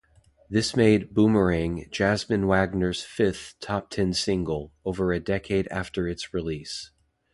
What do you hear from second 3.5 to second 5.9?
top-ten single, over a decade